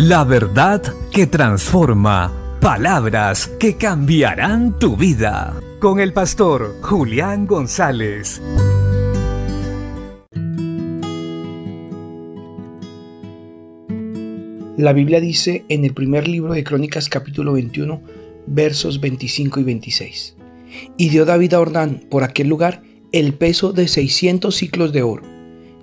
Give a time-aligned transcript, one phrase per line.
[0.00, 2.32] La verdad que transforma.
[2.60, 5.60] Palabras que cambiarán tu vida.
[5.80, 8.40] Con el pastor Julián González.
[14.76, 18.00] La Biblia dice en el primer libro de Crónicas capítulo 21
[18.46, 20.36] versos 25 y 26.
[20.96, 25.24] Y dio David a Ordán por aquel lugar el peso de 600 ciclos de oro.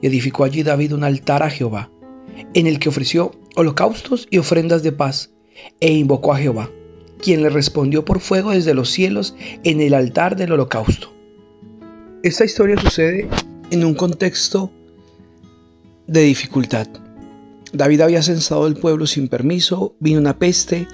[0.02, 1.90] Y edificó allí David un altar a Jehová,
[2.54, 5.32] en el que ofreció holocaustos y ofrendas de paz,
[5.80, 6.70] e invocó a Jehová,
[7.22, 11.14] quien le respondió por fuego desde los cielos en el altar del holocausto.
[12.24, 13.28] Esta historia sucede
[13.72, 14.72] en un contexto
[16.08, 16.88] de dificultad.
[17.72, 20.88] David había censado el pueblo sin permiso, vino una peste,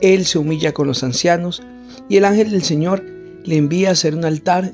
[0.00, 1.62] él se humilla con los ancianos
[2.08, 3.04] y el ángel del Señor
[3.44, 4.72] le envía a hacer un altar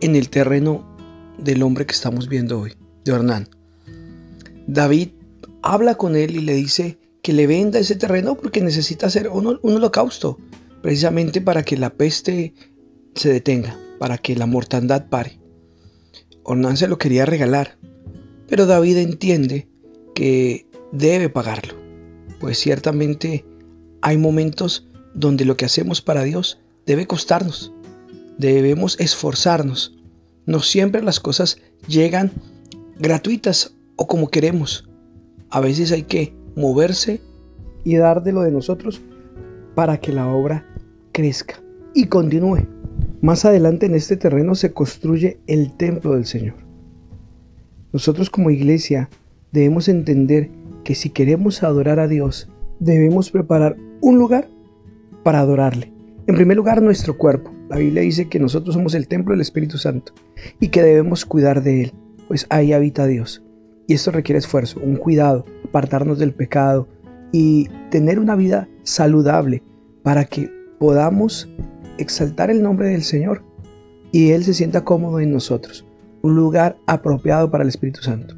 [0.00, 0.96] en el terreno
[1.38, 3.48] del hombre que estamos viendo hoy, de Hernán.
[4.66, 5.10] David
[5.62, 9.58] habla con él y le dice que le venda ese terreno porque necesita hacer un,
[9.62, 10.38] holocausto,
[10.82, 12.54] precisamente para que la peste
[13.14, 15.40] se detenga, para que la mortandad pare.
[16.44, 17.76] Ornán se lo quería regalar,
[18.48, 19.68] pero David entiende
[20.14, 21.74] que debe pagarlo,
[22.40, 23.44] pues ciertamente
[24.00, 27.72] hay momentos donde lo que hacemos para Dios debe costarnos,
[28.38, 29.94] debemos esforzarnos.
[30.46, 32.32] No siempre las cosas llegan
[32.98, 34.87] gratuitas o como queremos.
[35.50, 37.20] A veces hay que moverse
[37.84, 39.00] y dar de lo de nosotros
[39.74, 40.66] para que la obra
[41.12, 41.60] crezca
[41.94, 42.66] y continúe.
[43.22, 46.54] Más adelante en este terreno se construye el templo del Señor.
[47.92, 49.08] Nosotros como iglesia
[49.50, 50.50] debemos entender
[50.84, 54.48] que si queremos adorar a Dios, debemos preparar un lugar
[55.22, 55.92] para adorarle.
[56.26, 57.50] En primer lugar, nuestro cuerpo.
[57.70, 60.12] La Biblia dice que nosotros somos el templo del Espíritu Santo
[60.60, 61.92] y que debemos cuidar de él,
[62.28, 63.42] pues ahí habita Dios.
[63.88, 66.86] Y esto requiere esfuerzo, un cuidado, apartarnos del pecado
[67.32, 69.62] y tener una vida saludable
[70.02, 71.48] para que podamos
[71.96, 73.42] exaltar el nombre del Señor
[74.12, 75.86] y Él se sienta cómodo en nosotros.
[76.20, 78.36] Un lugar apropiado para el Espíritu Santo.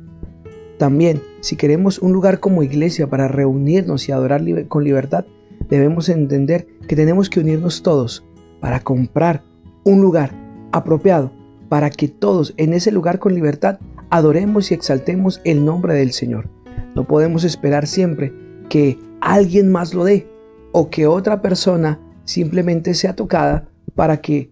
[0.79, 5.25] También, si queremos un lugar como iglesia para reunirnos y adorar con libertad,
[5.69, 8.25] debemos entender que tenemos que unirnos todos
[8.61, 9.43] para comprar
[9.83, 10.33] un lugar
[10.71, 11.33] apropiado
[11.71, 13.79] para que todos en ese lugar con libertad
[14.11, 16.49] adoremos y exaltemos el nombre del Señor.
[16.95, 18.33] No podemos esperar siempre
[18.69, 20.29] que alguien más lo dé
[20.73, 24.51] o que otra persona simplemente sea tocada para que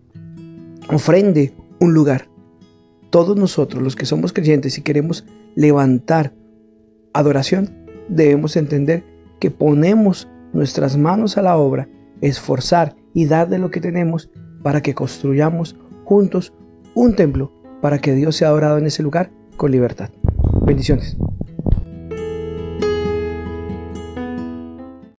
[0.89, 2.29] ofrende un lugar.
[3.11, 5.25] Todos nosotros, los que somos creyentes y queremos
[5.55, 6.33] levantar
[7.13, 7.71] adoración,
[8.09, 9.05] debemos entender
[9.41, 11.89] que ponemos nuestras manos a la obra,
[12.21, 14.31] esforzar y dar de lo que tenemos
[14.63, 16.53] para que construyamos juntos
[16.95, 20.09] un templo para que Dios sea adorado en ese lugar con libertad.
[20.65, 21.19] Bendiciones.